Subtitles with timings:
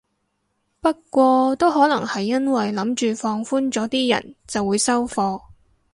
[0.79, 5.39] 不過都可能係因為諗住放寬咗啲人就會收貨